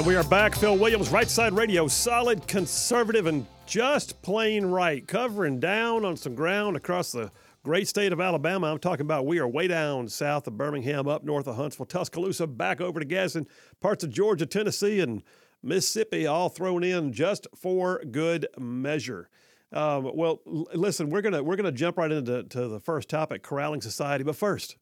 [0.00, 0.54] And we are back.
[0.54, 6.34] Phil Williams, Right Side Radio, solid, conservative, and just plain right, covering down on some
[6.34, 7.30] ground across the
[7.64, 8.72] great state of Alabama.
[8.72, 12.46] I'm talking about we are way down south of Birmingham, up north of Huntsville, Tuscaloosa,
[12.46, 13.46] back over to Gadsden,
[13.82, 15.22] parts of Georgia, Tennessee, and
[15.62, 19.28] Mississippi, all thrown in just for good measure.
[19.70, 23.42] Um, well, l- listen, we're gonna we're gonna jump right into to the first topic,
[23.42, 24.24] corralling society.
[24.24, 24.76] But first,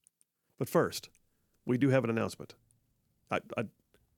[0.60, 1.08] but first,
[1.66, 2.54] we do have an announcement.
[3.32, 3.64] I, I,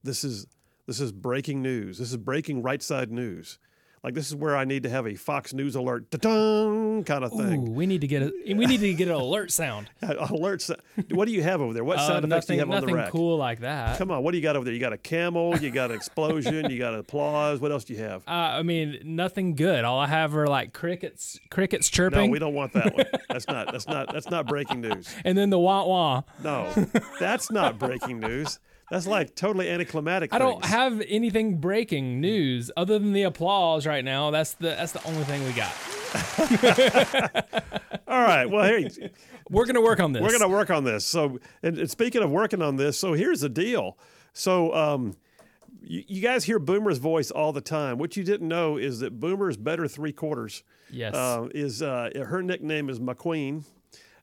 [0.02, 0.46] this is
[0.90, 1.98] this is breaking news.
[1.98, 3.60] This is breaking right side news.
[4.02, 7.32] Like this is where I need to have a Fox News alert, da-dun, kind of
[7.34, 7.74] Ooh, thing.
[7.74, 9.90] we need to get a we need to get an alert sound.
[10.02, 10.74] Alerts.
[11.10, 11.84] What do you have over there?
[11.84, 12.96] What Uh, sound effects do you have on the rack?
[12.96, 13.98] nothing cool like that.
[13.98, 14.72] Come on, what do you got over there?
[14.72, 17.60] You got a camel, you got an explosion, you got applause.
[17.60, 18.22] What else do you have?
[18.30, 19.84] Uh, I mean, nothing good.
[19.84, 22.26] All I have are like crickets, crickets chirping.
[22.26, 23.04] No, we don't want that one.
[23.28, 23.70] That's not.
[23.70, 24.12] That's not.
[24.12, 25.14] That's not breaking news.
[25.26, 26.22] and then the wah wah.
[26.42, 26.70] No,
[27.20, 28.58] that's not breaking news.
[28.90, 30.34] That's like totally anticlimactic.
[30.34, 34.30] I don't have anything breaking news other than the applause right now.
[34.30, 35.72] That's the that's the only thing we got.
[38.08, 38.46] All right.
[38.46, 38.90] Well, hey,
[39.48, 40.22] We're gonna work on this.
[40.22, 41.06] we're going to work on this.
[41.06, 43.96] So, and, and speaking of working on this, so here's the deal.
[44.32, 45.16] So, um,
[45.82, 47.98] you, you guys hear Boomer's voice all the time.
[47.98, 51.14] What you didn't know is that Boomer's better three quarters yes.
[51.14, 53.64] uh, is uh, her nickname is McQueen.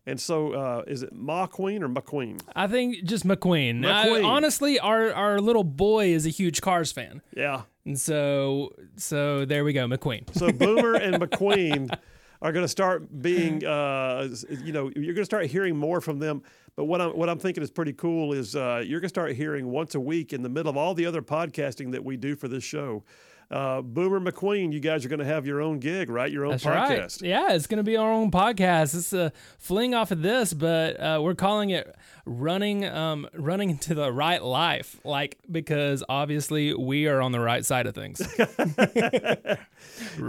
[0.08, 2.40] And so, uh, is it Ma Queen or McQueen?
[2.56, 3.86] I think just McQueen.
[3.86, 4.26] I- McQueen.
[4.26, 7.64] honestly, our our little boy is a huge Cars fan, Yeah.
[7.86, 10.34] and so so there we go, McQueen.
[10.34, 11.94] So Boomer and McQueen
[12.42, 14.30] are going to start being, uh,
[14.64, 16.42] you know, you're going to start hearing more from them.
[16.78, 19.34] But what I'm what I'm thinking is pretty cool is uh, you're going to start
[19.36, 22.36] hearing once a week in the middle of all the other podcasting that we do
[22.36, 23.04] for this show.
[23.50, 26.30] Uh, Boomer McQueen, you guys are going to have your own gig, right?
[26.30, 27.22] Your own That's podcast.
[27.22, 27.30] right.
[27.30, 28.94] Yeah, it's going to be our own podcast.
[28.94, 33.96] It's a fling off of this, but uh, we're calling it running um, running into
[33.96, 38.22] the right life, like because obviously we are on the right side of things.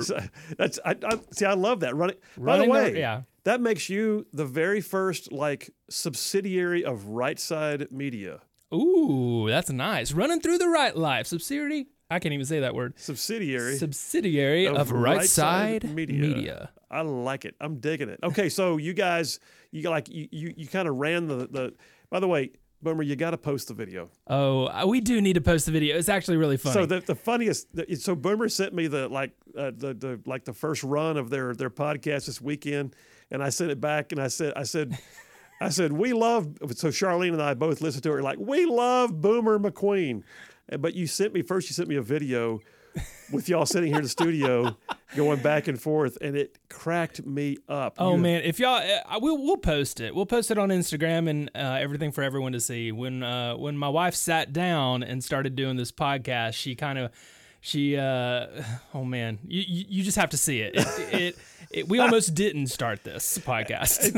[0.01, 0.19] So
[0.57, 1.45] that's I, I see.
[1.45, 1.95] I love that.
[1.97, 2.17] Running.
[2.37, 3.23] By the Running the- way, yeah.
[3.45, 8.41] that makes you the very first like subsidiary of Right Side Media.
[8.73, 10.13] Ooh, that's nice.
[10.13, 11.27] Running through the right life.
[11.27, 11.87] Subsidiary.
[12.11, 12.95] I can't even say that word.
[12.99, 13.77] Subsidiary.
[13.77, 16.71] Subsidiary of, right, side, media.
[16.91, 17.55] I like it.
[17.61, 18.19] I'm digging it.
[18.23, 21.75] Okay, so you guys, you like you you, you kind of ran the the.
[22.11, 24.09] By the way, Boomer, you got to post the video.
[24.29, 25.99] Oh, uh, we do need to post the video.
[25.99, 26.75] It's actually really funny.
[26.75, 30.55] So the, the funniest, so Boomer sent me the like uh, the the like the
[30.55, 32.95] first run of their their podcast this weekend,
[33.31, 34.97] and I sent it back, and I said I said.
[35.61, 39.21] I said we love so Charlene and I both listened to it like we love
[39.21, 40.23] Boomer McQueen,
[40.79, 42.61] but you sent me first you sent me a video
[43.33, 44.77] with y'all sitting here in the studio
[45.17, 47.95] going back and forth and it cracked me up.
[47.99, 50.15] Oh You- man, if y'all, uh, we'll we'll post it.
[50.15, 52.91] We'll post it on Instagram and uh, everything for everyone to see.
[52.93, 57.11] When uh, when my wife sat down and started doing this podcast, she kind of,
[57.61, 58.47] she, uh,
[58.95, 60.75] oh man, you, you just have to see it.
[60.77, 61.39] It, it,
[61.71, 64.13] it we almost didn't start this podcast.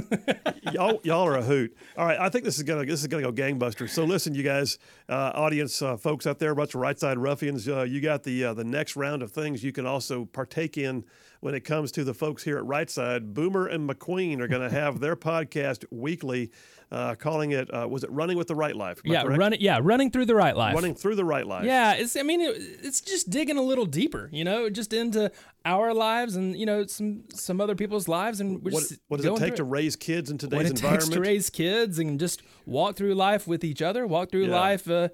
[0.73, 1.77] y'all, y'all are a hoot.
[1.97, 3.91] All right, I think this is gonna this is gonna go gangbusters.
[3.91, 4.79] So listen, you guys,
[5.09, 7.69] uh, audience, uh, folks out there, bunch of right side ruffians.
[7.69, 11.05] Uh, you got the uh, the next round of things you can also partake in
[11.41, 13.33] when it comes to the folks here at Right Side.
[13.35, 16.51] Boomer and McQueen are going to have their podcast weekly,
[16.93, 19.01] uh, calling it uh, was it Running with the Right Life?
[19.05, 19.39] Yeah, correct?
[19.39, 19.61] running.
[19.61, 20.75] Yeah, running through the right life.
[20.75, 21.65] running through the right life.
[21.65, 22.15] Yeah, it's.
[22.17, 25.31] I mean, it, it's just digging a little deeper, you know, just into
[25.65, 29.37] our lives and you know some some other people's lives, and What, what does it
[29.37, 31.03] take to raise kids in today's what it environment?
[31.05, 34.61] takes to raise kids and just walk through life with each other, walk through Yeah.
[34.61, 35.09] life, uh,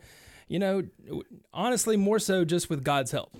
[0.48, 0.82] you know,
[1.52, 3.36] honestly, more so just with God's help.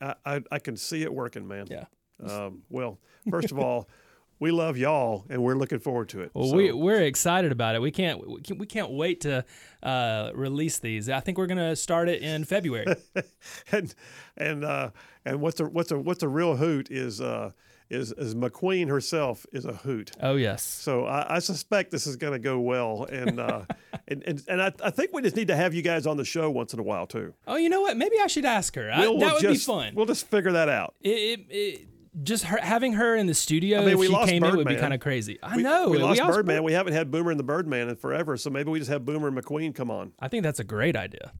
[0.00, 1.66] I, I, I can see it working, man.
[1.70, 1.84] Yeah.
[2.24, 2.98] Um, well,
[3.30, 3.88] first of all,
[4.38, 6.30] we love y'all, and we're looking forward to it.
[6.34, 7.82] Well, So- we we're excited about it.
[7.82, 9.44] We can't we can't, we can't wait to
[9.82, 11.08] uh, release these.
[11.08, 12.86] I think we're gonna start it in February.
[13.72, 13.94] and
[14.36, 14.90] and uh,
[15.24, 17.52] and what's a what's a what's a real hoot is uh,
[17.88, 20.10] is is McQueen herself is a hoot.
[20.20, 20.62] oh yes.
[20.62, 23.62] So I, I suspect this is going to go well, and uh,
[24.08, 26.24] and and, and I, I think we just need to have you guys on the
[26.24, 27.32] show once in a while too.
[27.46, 27.96] Oh, you know what?
[27.96, 28.90] Maybe I should ask her.
[28.98, 29.94] We'll- that we'll would just- be fun.
[29.94, 30.94] We'll just figure that out.
[31.00, 31.88] it, it, it,
[32.22, 34.66] just her, having her in the studio mean, if we she lost came in would
[34.66, 35.38] be kind of crazy.
[35.42, 35.90] I We, know.
[35.90, 36.62] we lost also- Birdman.
[36.64, 39.28] We haven't had Boomer and the Birdman in forever, so maybe we just have Boomer
[39.28, 40.12] and McQueen come on.
[40.18, 41.32] I think that's a great idea.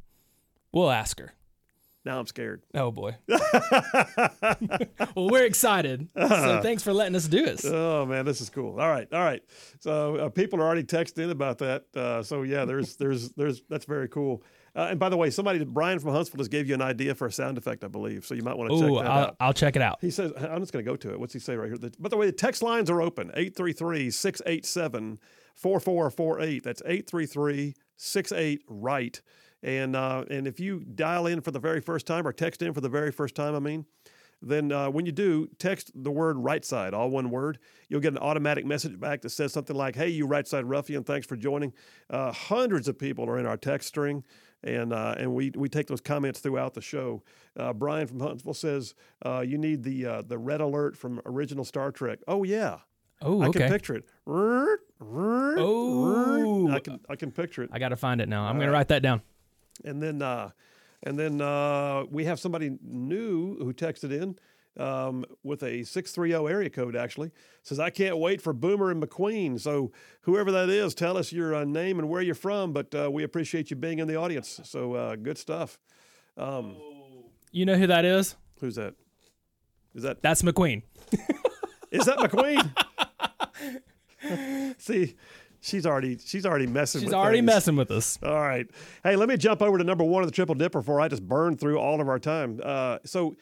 [0.72, 1.32] We'll ask her.
[2.04, 2.62] Now I'm scared.
[2.72, 3.16] Oh boy.
[3.28, 6.06] well, we're excited.
[6.16, 7.64] So thanks for letting us do this.
[7.64, 8.78] Oh man, this is cool.
[8.80, 9.42] All right, all right.
[9.80, 11.84] So uh, people are already texting in about that.
[11.96, 14.44] Uh, so yeah, there's there's there's that's very cool.
[14.76, 17.26] Uh, and by the way, somebody Brian from Huntsville just gave you an idea for
[17.26, 18.26] a sound effect, I believe.
[18.26, 19.36] So you might want to check that I'll, out.
[19.40, 19.98] I'll check it out.
[20.02, 21.18] He says, I'm just going to go to it.
[21.18, 21.78] What's he say right here?
[21.78, 25.18] The, by the way, the text lines are open 833 687
[25.54, 26.62] 4448.
[26.62, 29.22] That's 833 68 right.
[29.62, 32.74] And uh, and if you dial in for the very first time or text in
[32.74, 33.86] for the very first time, I mean,
[34.42, 37.58] then uh, when you do, text the word right side, all one word.
[37.88, 41.04] You'll get an automatic message back that says something like, Hey, you right side ruffian,
[41.04, 41.72] thanks for joining.
[42.10, 44.24] Uh, hundreds of people are in our text string,
[44.66, 47.22] and, uh, and we, we take those comments throughout the show.
[47.56, 51.64] Uh, Brian from Huntsville says, uh, You need the, uh, the red alert from original
[51.64, 52.18] Star Trek.
[52.28, 52.78] Oh, yeah.
[53.22, 53.60] Oh, I okay.
[53.60, 54.04] can picture it.
[55.58, 57.70] Oh, I can I can picture it.
[57.72, 58.44] I got to find it now.
[58.44, 59.22] I'm going to write that down.
[59.84, 60.50] And then uh,
[61.02, 64.36] and then uh, we have somebody new who texted in
[64.78, 67.30] um, with a 630 area code, actually.
[67.62, 69.60] Says, I can't wait for Boomer and McQueen.
[69.60, 69.92] So,
[70.22, 72.72] whoever that is, tell us your uh, name and where you're from.
[72.72, 74.60] But uh, we appreciate you being in the audience.
[74.64, 75.78] So, uh, good stuff.
[76.36, 76.76] Um,
[77.52, 78.36] You know who that is?
[78.60, 78.94] who's that?
[79.94, 80.82] Is that That's McQueen.
[81.90, 82.70] is that McQueen?
[84.78, 85.14] See,
[85.60, 87.00] she's already she's already messing.
[87.00, 87.02] With us.
[87.02, 87.46] She's with already things.
[87.46, 88.18] messing with us.
[88.22, 88.66] All right.
[89.02, 91.26] Hey, let me jump over to number one of the Triple Dipper before I just
[91.26, 92.60] burn through all of our time.
[92.62, 93.36] Uh, so,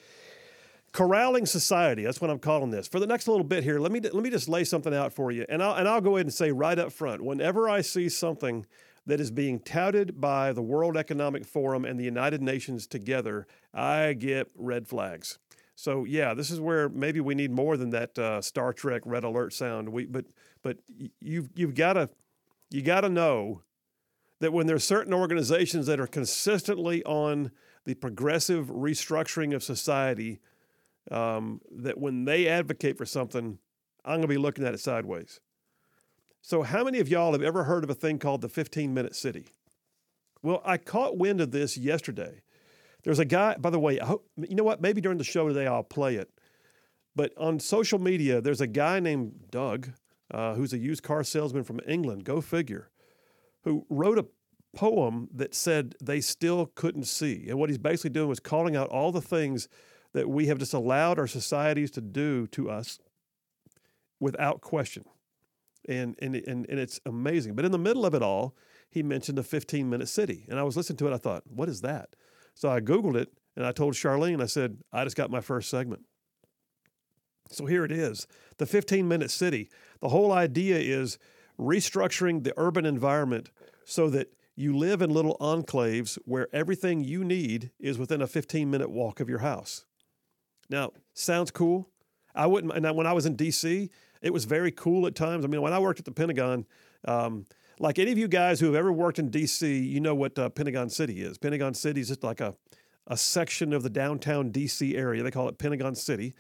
[0.95, 2.05] corralling society.
[2.05, 2.87] That's what I'm calling this.
[2.87, 5.31] For the next little bit here, let me let me just lay something out for
[5.31, 7.23] you, and I'll and I'll go ahead and say right up front.
[7.23, 8.65] Whenever I see something
[9.05, 14.15] that is being touted by the World Economic Forum and the United Nations together, I
[14.15, 15.39] get red flags.
[15.75, 19.25] So yeah, this is where maybe we need more than that uh, Star Trek red
[19.25, 19.91] alert sound.
[19.91, 20.27] We but
[20.63, 20.79] but
[21.21, 22.09] you've you've got to
[22.71, 23.63] you got to know
[24.39, 27.51] that when there's certain organizations that are consistently on
[27.85, 30.41] the progressive restructuring of society,
[31.11, 33.59] um, that when they advocate for something,
[34.05, 35.41] I'm going to be looking at it sideways.
[36.43, 39.17] So, how many of y'all have ever heard of a thing called the 15 minute
[39.17, 39.47] city?
[40.43, 42.43] Well, I caught wind of this yesterday.
[43.03, 44.81] There's a guy, by the way, I hope, you know what?
[44.81, 46.31] Maybe during the show today I'll play it.
[47.17, 49.91] But on social media, there's a guy named Doug,
[50.31, 52.91] uh, who's a used car salesman from England, go figure,
[53.63, 54.27] who wrote a
[54.75, 57.47] poem that said they still couldn't see.
[57.49, 59.69] And what he's basically doing was calling out all the things
[60.15, 62.99] that we have just allowed our societies to do to us
[64.21, 65.05] without question.
[65.87, 67.55] And, and, and, and it's amazing.
[67.55, 68.57] But in the middle of it all,
[68.91, 70.47] he mentioned the 15 minute city.
[70.49, 71.13] And I was listening to it.
[71.13, 72.17] I thought, what is that?
[72.55, 75.69] So I Googled it and I told Charlene, I said, I just got my first
[75.69, 76.03] segment.
[77.51, 78.27] So here it is
[78.57, 79.69] the 15 minute city.
[80.01, 81.19] The whole idea is
[81.59, 83.51] restructuring the urban environment
[83.85, 88.71] so that you live in little enclaves where everything you need is within a 15
[88.71, 89.85] minute walk of your house.
[90.75, 91.89] Now, sounds cool.
[92.35, 93.89] I wouldn't, and when I was in DC,
[94.23, 95.45] it was very cool at times.
[95.45, 96.67] I mean, when I worked at the Pentagon,
[97.07, 97.47] um,
[97.79, 100.49] like any of you guys who have ever worked in DC, you know what uh,
[100.49, 101.39] Pentagon City is.
[101.39, 102.57] Pentagon City is just like a,
[103.07, 105.23] a section of the downtown DC area.
[105.23, 106.35] They call it Pentagon City.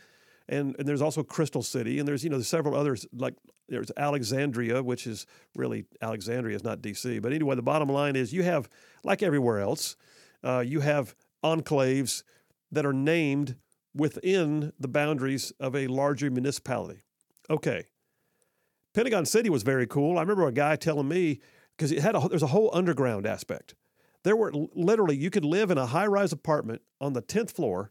[0.48, 3.34] And, and there's also Crystal City, and there's you know there's several others like
[3.68, 7.20] there's Alexandria, which is really Alexandria is not D.C.
[7.20, 8.68] But anyway, the bottom line is you have
[9.04, 9.96] like everywhere else,
[10.42, 12.24] uh, you have enclaves
[12.72, 13.56] that are named
[13.94, 17.02] within the boundaries of a larger municipality.
[17.48, 17.84] Okay,
[18.94, 20.18] Pentagon City was very cool.
[20.18, 21.40] I remember a guy telling me
[21.76, 23.74] because it had a, there's a whole underground aspect.
[24.22, 27.90] There were literally you could live in a high rise apartment on the tenth floor.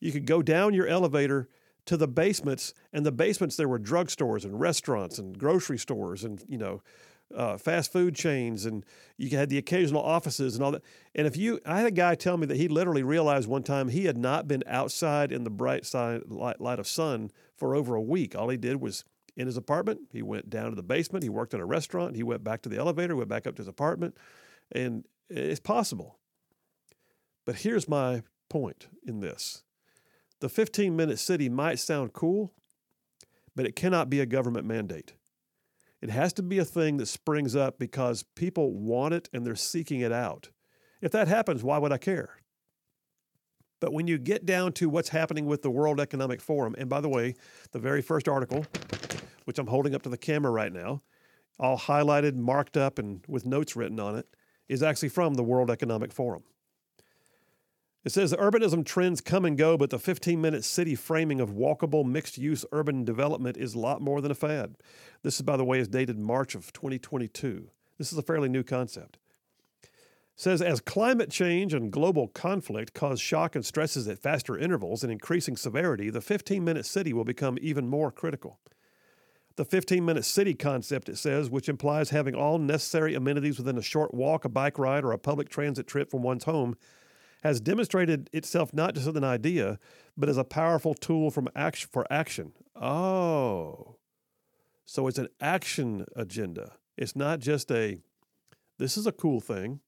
[0.00, 1.48] You could go down your elevator
[1.86, 6.42] to the basements, and the basements there were drugstores and restaurants and grocery stores and
[6.48, 6.82] you know
[7.34, 8.84] uh, fast food chains, and
[9.16, 10.82] you had the occasional offices and all that.
[11.14, 13.88] And if you, I had a guy tell me that he literally realized one time
[13.88, 17.94] he had not been outside in the bright side light, light of sun for over
[17.94, 18.36] a week.
[18.36, 19.04] All he did was
[19.36, 20.00] in his apartment.
[20.12, 21.22] He went down to the basement.
[21.22, 22.16] He worked in a restaurant.
[22.16, 23.16] He went back to the elevator.
[23.16, 24.16] Went back up to his apartment,
[24.72, 26.18] and it's possible.
[27.44, 29.62] But here's my point in this
[30.40, 32.52] the 15 minute city might sound cool,
[33.54, 35.14] but it cannot be a government mandate.
[36.02, 39.54] It has to be a thing that springs up because people want it and they're
[39.54, 40.50] seeking it out.
[41.00, 42.36] If that happens, why would I care?
[43.80, 47.00] But when you get down to what's happening with the World Economic Forum, and by
[47.00, 47.34] the way,
[47.72, 48.64] the very first article,
[49.44, 51.02] which I'm holding up to the camera right now,
[51.58, 54.26] all highlighted, marked up, and with notes written on it,
[54.68, 56.42] is actually from the World Economic Forum.
[58.06, 62.04] It says urbanism trends come and go, but the 15 minute city framing of walkable
[62.04, 64.76] mixed use urban development is a lot more than a fad.
[65.24, 67.68] This is, by the way, is dated March of 2022.
[67.98, 69.18] This is a fairly new concept.
[69.82, 69.90] It
[70.36, 75.10] says as climate change and global conflict cause shock and stresses at faster intervals and
[75.10, 78.60] increasing severity, the 15 minute city will become even more critical.
[79.56, 83.82] The 15 minute city concept, it says, which implies having all necessary amenities within a
[83.82, 86.76] short walk, a bike ride, or a public transit trip from one's home,
[87.46, 89.78] has demonstrated itself not just as an idea,
[90.16, 92.52] but as a powerful tool from action, for action.
[92.74, 93.96] Oh,
[94.84, 96.72] so it's an action agenda.
[96.96, 97.98] It's not just a,
[98.78, 99.80] this is a cool thing.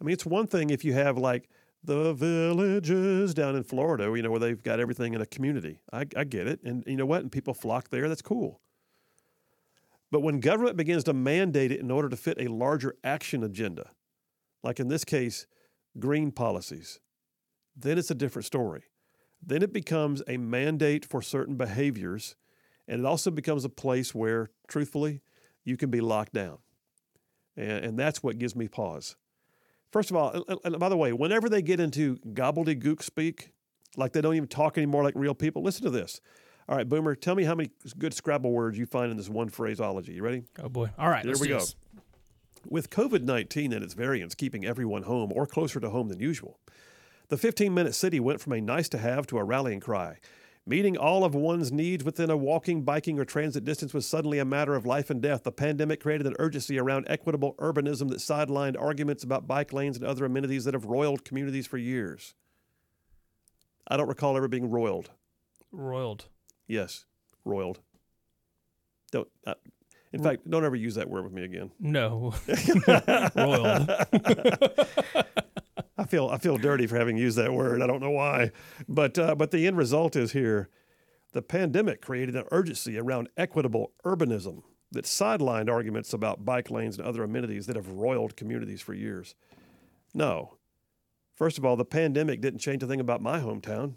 [0.00, 1.48] I mean, it's one thing if you have like
[1.82, 5.80] the villages down in Florida, you know, where they've got everything in a community.
[5.92, 6.62] I, I get it.
[6.62, 7.22] And you know what?
[7.22, 8.08] And people flock there.
[8.08, 8.60] That's cool.
[10.10, 13.90] But when government begins to mandate it in order to fit a larger action agenda,
[14.62, 15.46] like in this case,
[15.98, 17.00] green policies,
[17.76, 18.84] then it's a different story.
[19.44, 22.36] Then it becomes a mandate for certain behaviors,
[22.88, 25.20] and it also becomes a place where, truthfully,
[25.64, 26.58] you can be locked down.
[27.56, 29.16] And, and that's what gives me pause.
[29.92, 33.52] First of all, and, and by the way, whenever they get into gobbledygook speak,
[33.96, 36.20] like they don't even talk anymore like real people, listen to this.
[36.68, 39.48] All right, Boomer, tell me how many good Scrabble words you find in this one
[39.48, 40.14] phraseology.
[40.14, 40.42] You ready?
[40.60, 40.90] Oh boy!
[40.98, 41.60] All right, There we go.
[42.68, 46.58] With COVID 19 and its variants keeping everyone home or closer to home than usual,
[47.28, 50.18] the 15 minute city went from a nice to have to a rallying cry.
[50.68, 54.44] Meeting all of one's needs within a walking, biking, or transit distance was suddenly a
[54.44, 55.44] matter of life and death.
[55.44, 60.04] The pandemic created an urgency around equitable urbanism that sidelined arguments about bike lanes and
[60.04, 62.34] other amenities that have roiled communities for years.
[63.86, 65.10] I don't recall ever being roiled.
[65.70, 66.26] Roiled.
[66.66, 67.04] Yes,
[67.44, 67.78] roiled.
[69.12, 69.28] Don't.
[69.46, 69.54] Uh,
[70.16, 71.70] in fact, don't ever use that word with me again.
[71.78, 72.34] No.
[75.98, 77.82] I feel I feel dirty for having used that word.
[77.82, 78.52] I don't know why,
[78.88, 80.68] but uh, but the end result is here.
[81.32, 87.06] The pandemic created an urgency around equitable urbanism that sidelined arguments about bike lanes and
[87.06, 89.34] other amenities that have roiled communities for years.
[90.14, 90.56] No.
[91.34, 93.94] First of all, the pandemic didn't change a thing about my hometown.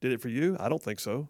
[0.00, 0.56] Did it for you?
[0.58, 1.28] I don't think so.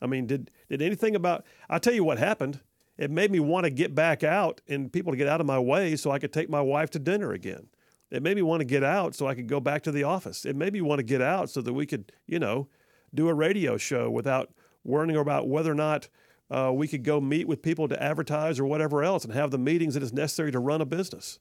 [0.00, 2.60] I mean, did did anything about I'll tell you what happened.
[2.98, 5.58] It made me want to get back out and people to get out of my
[5.58, 7.68] way so I could take my wife to dinner again.
[8.10, 10.44] It made me want to get out so I could go back to the office.
[10.44, 12.68] It made me want to get out so that we could, you know,
[13.14, 14.52] do a radio show without
[14.82, 16.08] worrying about whether or not
[16.50, 19.58] uh, we could go meet with people to advertise or whatever else and have the
[19.58, 21.38] meetings that is necessary to run a business.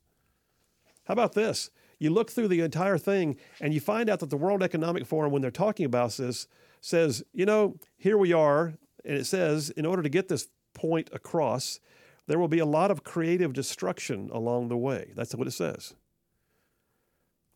[1.05, 1.69] How about this?
[1.99, 5.31] You look through the entire thing and you find out that the World Economic Forum,
[5.31, 6.47] when they're talking about this,
[6.81, 8.73] says, you know, here we are.
[9.05, 11.81] And it says, in order to get this point across,
[12.27, 15.11] there will be a lot of creative destruction along the way.
[15.15, 15.95] That's what it says.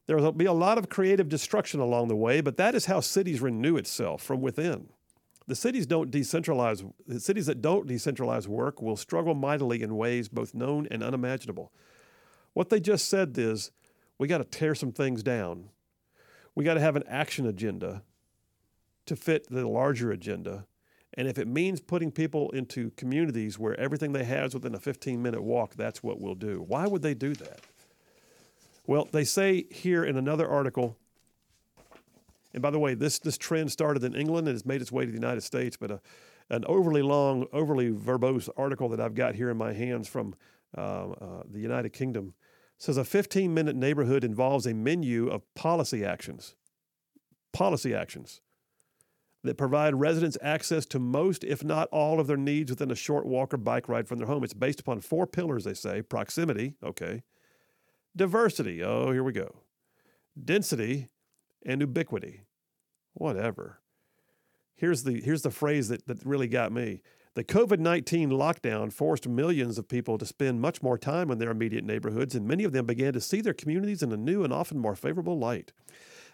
[0.07, 2.99] There will be a lot of creative destruction along the way, but that is how
[2.99, 4.89] cities renew itself from within.
[5.47, 6.89] The cities don't decentralize.
[7.07, 11.71] The cities that don't decentralize work will struggle mightily in ways both known and unimaginable.
[12.53, 13.71] What they just said is,
[14.17, 15.69] we got to tear some things down.
[16.55, 18.03] We got to have an action agenda
[19.05, 20.65] to fit the larger agenda.
[21.15, 24.79] And if it means putting people into communities where everything they have is within a
[24.79, 26.63] 15 minute walk, that's what we'll do.
[26.65, 27.59] Why would they do that?
[28.87, 30.97] Well, they say here in another article,
[32.53, 35.05] and by the way, this, this trend started in England and has made its way
[35.05, 36.01] to the United States, but a,
[36.49, 40.35] an overly long, overly verbose article that I've got here in my hands from
[40.77, 42.33] uh, uh, the United Kingdom
[42.77, 46.55] says a 15 minute neighborhood involves a menu of policy actions.
[47.51, 48.41] Policy actions
[49.43, 53.25] that provide residents access to most, if not all, of their needs within a short
[53.25, 54.43] walk or bike ride from their home.
[54.43, 57.23] It's based upon four pillars, they say proximity, okay,
[58.15, 59.63] diversity, oh, here we go,
[60.43, 61.07] density,
[61.65, 62.41] and ubiquity.
[63.13, 63.81] Whatever.
[64.75, 67.01] Here's the, here's the phrase that, that really got me.
[67.33, 71.51] The COVID 19 lockdown forced millions of people to spend much more time in their
[71.51, 74.51] immediate neighborhoods, and many of them began to see their communities in a new and
[74.51, 75.71] often more favorable light.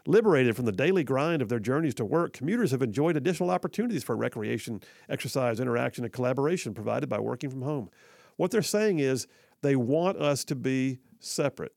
[0.10, 4.06] Liberated from the daily grind of their journeys to work, commuters have enjoyed additional opportunities
[4.06, 7.90] for recreation, exercise, interaction, and collaboration provided by working from home.
[8.38, 9.28] What they're saying is
[9.62, 11.74] they want us to be separate.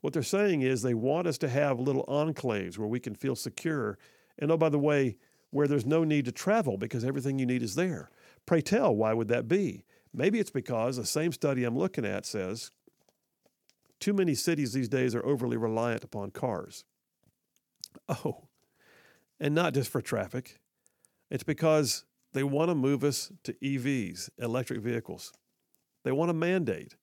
[0.00, 3.36] What they're saying is they want us to have little enclaves where we can feel
[3.36, 3.96] secure.
[4.40, 5.16] And oh, by the way,
[5.50, 8.10] where there's no need to travel because everything you need is there.
[8.44, 9.84] Pray tell, why would that be?
[10.12, 12.72] Maybe it's because the same study I'm looking at says
[14.00, 16.82] too many cities these days are overly reliant upon cars.
[18.08, 18.48] Oh,
[19.40, 20.60] and not just for traffic.
[21.30, 25.32] It's because they want to move us to EVs, electric vehicles.
[26.04, 26.96] They want a mandate.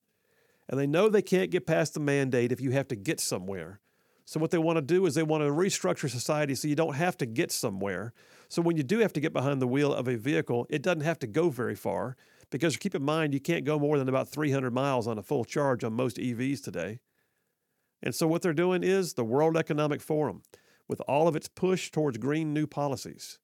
[0.67, 3.79] And they know they can't get past the mandate if you have to get somewhere.
[4.25, 6.93] So, what they want to do is they want to restructure society so you don't
[6.93, 8.13] have to get somewhere.
[8.47, 11.01] So, when you do have to get behind the wheel of a vehicle, it doesn't
[11.01, 12.15] have to go very far
[12.51, 15.45] because keep in mind, you can't go more than about 300 miles on a full
[15.45, 16.99] charge on most EVs today.
[18.03, 20.43] And so, what they're doing is the World Economic Forum
[20.89, 23.39] with all of its push towards green new policies,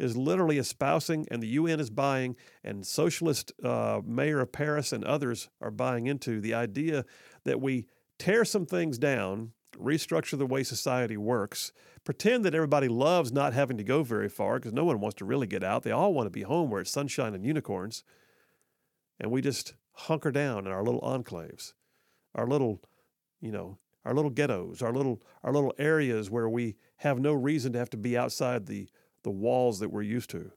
[0.00, 2.34] is literally espousing, and the UN is buying,
[2.64, 7.04] and socialist uh, mayor of Paris and others are buying into the idea
[7.44, 7.86] that we
[8.18, 11.70] tear some things down, restructure the way society works,
[12.04, 15.24] pretend that everybody loves not having to go very far because no one wants to
[15.24, 15.82] really get out.
[15.82, 18.02] They all want to be home where it's sunshine and unicorns.
[19.20, 21.74] And we just hunker down in our little enclaves,
[22.34, 22.80] our little,
[23.40, 27.72] you know, our little ghettos, our little our little areas where we have no reason
[27.72, 28.88] to have to be outside the
[29.22, 30.52] the walls that we're used to.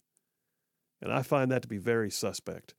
[1.02, 2.74] And I find that to be very suspect.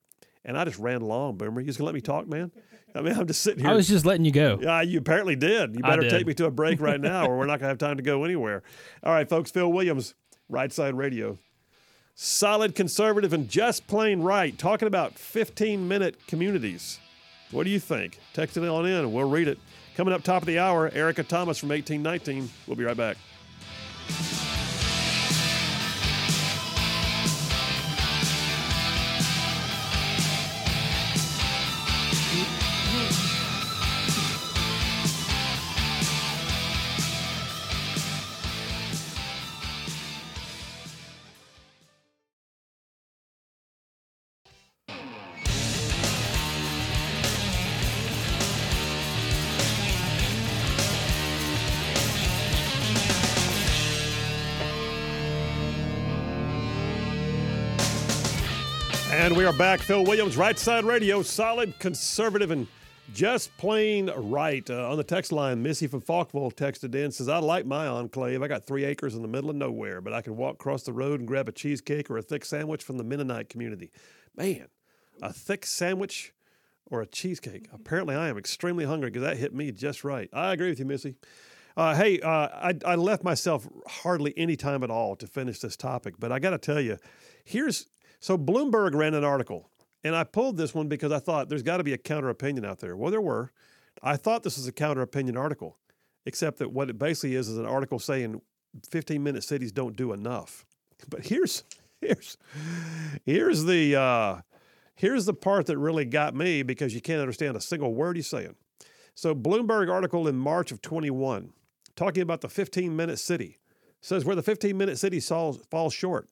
[0.44, 1.60] And I just ran along, Boomer.
[1.60, 2.52] You just gonna let me talk, man?
[2.94, 3.70] I mean, I'm just sitting here.
[3.70, 4.58] I was just letting you go.
[4.62, 5.74] Yeah, you apparently did.
[5.74, 6.10] You better did.
[6.10, 8.24] take me to a break right now, or we're not gonna have time to go
[8.24, 8.62] anywhere.
[9.02, 9.50] All right, folks.
[9.50, 10.14] Phil Williams,
[10.48, 11.38] Right Side Radio.
[12.14, 14.56] Solid conservative and just plain right.
[14.56, 17.00] Talking about 15 minute communities.
[17.50, 18.18] What do you think?
[18.32, 19.58] Text it on in we'll read it.
[19.96, 22.50] Coming up top of the hour, Erica Thomas from 1819.
[22.66, 23.16] We'll be right back.
[59.24, 59.80] And we are back.
[59.80, 62.66] Phil Williams, Right Side Radio, solid, conservative, and
[63.14, 64.68] just plain right.
[64.68, 68.42] Uh, on the text line, Missy from Falkville texted in, says, I like my enclave.
[68.42, 70.92] I got three acres in the middle of nowhere, but I can walk across the
[70.92, 73.90] road and grab a cheesecake or a thick sandwich from the Mennonite community.
[74.36, 74.66] Man,
[75.22, 76.34] a thick sandwich
[76.90, 77.68] or a cheesecake.
[77.72, 80.28] Apparently, I am extremely hungry because that hit me just right.
[80.34, 81.14] I agree with you, Missy.
[81.78, 85.78] Uh, hey, uh, I, I left myself hardly any time at all to finish this
[85.78, 86.98] topic, but I got to tell you,
[87.42, 87.86] here's
[88.24, 89.68] so Bloomberg ran an article,
[90.02, 92.64] and I pulled this one because I thought there's got to be a counter opinion
[92.64, 92.96] out there.
[92.96, 93.52] Well, there were.
[94.02, 95.76] I thought this was a counter opinion article,
[96.24, 98.40] except that what it basically is is an article saying
[98.88, 100.64] 15 minute cities don't do enough.
[101.06, 101.64] But here's
[102.00, 102.38] here's
[103.26, 104.40] here's the uh,
[104.94, 108.26] here's the part that really got me because you can't understand a single word he's
[108.26, 108.54] saying.
[109.14, 111.52] So Bloomberg article in March of 21
[111.94, 113.58] talking about the 15 minute city
[114.00, 116.30] says where the 15 minute city falls, falls short.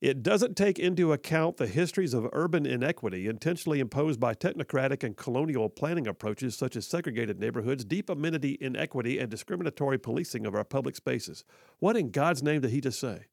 [0.00, 5.16] It doesn't take into account the histories of urban inequity intentionally imposed by technocratic and
[5.16, 10.64] colonial planning approaches such as segregated neighborhoods, deep amenity inequity, and discriminatory policing of our
[10.64, 11.44] public spaces.
[11.78, 13.24] What in God's name did he just say?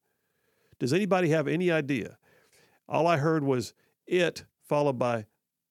[0.79, 2.17] Does anybody have any idea?
[2.87, 3.73] All I heard was
[4.07, 5.25] it followed by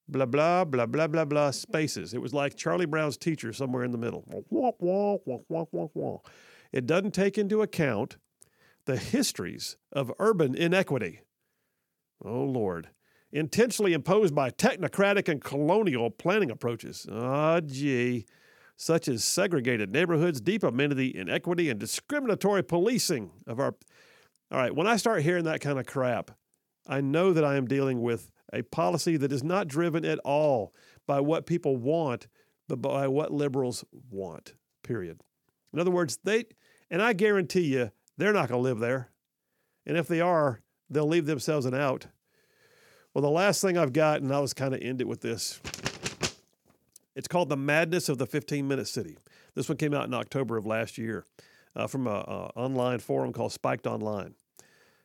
[0.08, 2.12] blah, blah, blah, blah, blah, blah, spaces.
[2.12, 4.24] It was like Charlie Brown's teacher somewhere in the middle.
[6.70, 8.18] It doesn't take into account
[8.86, 11.20] the histories of urban inequity.
[12.24, 12.88] Oh, Lord.
[13.32, 17.06] Intentionally imposed by technocratic and colonial planning approaches.
[17.10, 18.26] Ah, gee.
[18.76, 23.74] Such as segregated neighborhoods, deep amenity inequity, and discriminatory policing of our.
[24.50, 26.32] All right, when I start hearing that kind of crap,
[26.86, 30.74] I know that I am dealing with a policy that is not driven at all
[31.06, 32.26] by what people want,
[32.68, 35.20] but by what liberals want, period.
[35.72, 36.44] In other words, they,
[36.90, 39.10] and I guarantee you, they're not going to live there.
[39.86, 42.06] And if they are, they'll leave themselves an out.
[43.14, 45.60] Well, the last thing I've got, and I'll just kind of end it with this.
[47.14, 49.18] It's called The Madness of the 15 Minute City.
[49.54, 51.26] This one came out in October of last year
[51.76, 54.34] uh, from an online forum called Spiked Online.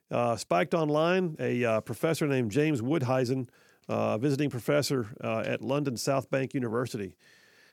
[0.10, 3.50] Uh, Spiked Online, a uh, professor named James Woudhuysen,
[3.89, 7.15] uh, visiting professor uh, at London South Bank University,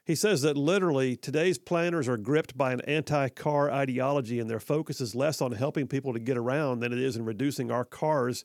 [0.04, 4.60] he says that literally today's planners are gripped by an anti car ideology and their
[4.60, 7.84] focus is less on helping people to get around than it is in reducing our
[7.84, 8.44] cars,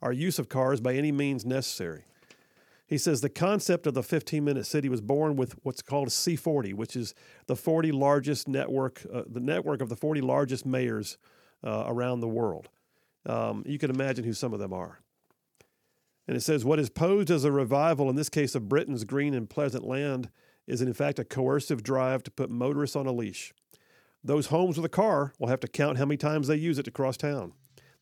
[0.00, 2.04] our use of cars by any means necessary.
[2.86, 6.74] He says the concept of the 15 minute city was born with what's called C40,
[6.74, 7.14] which is
[7.46, 11.18] the 40 largest network, uh, the network of the 40 largest mayors
[11.64, 12.68] uh, around the world.
[13.26, 15.00] Um, you can imagine who some of them are.
[16.28, 19.34] And it says what is posed as a revival, in this case of Britain's green
[19.34, 20.28] and pleasant land,
[20.66, 23.52] is in fact a coercive drive to put motorists on a leash.
[24.24, 26.84] Those homes with a car will have to count how many times they use it
[26.84, 27.52] to cross town.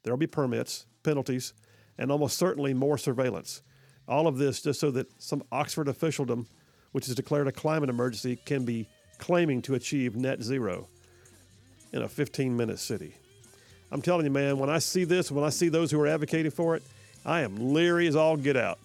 [0.03, 1.55] There will be permits, penalties,
[1.99, 3.63] and almost certainly more surveillance.
[4.07, 6.47] All of this just so that some Oxford officialdom,
[6.93, 10.89] which has declared a climate emergency, can be claiming to achieve net zero
[11.93, 13.15] in a 15 minute city.
[13.93, 16.51] I'm telling you, man, when I see this, when I see those who are advocating
[16.51, 16.83] for it,
[17.25, 18.79] I am leery as all get out.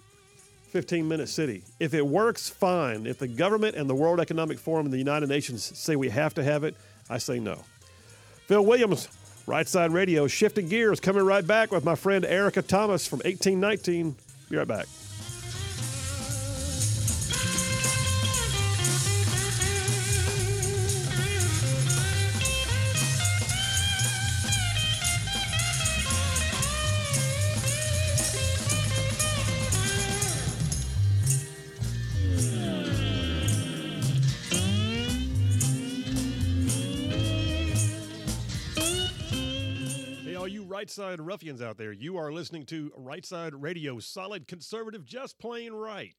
[0.75, 1.63] 15 minute city.
[1.79, 3.07] If it works, fine.
[3.07, 6.33] If the government and the World Economic Forum and the United Nations say we have
[6.33, 6.75] to have it,
[7.09, 7.63] I say no.
[8.47, 9.07] Phil Williams,
[9.47, 14.17] Right Side Radio, shifting gears, coming right back with my friend Erica Thomas from 1819.
[14.49, 14.87] Be right back.
[40.85, 45.39] Right side ruffians out there, you are listening to Right Side Radio, solid conservative, just
[45.39, 46.13] plain right.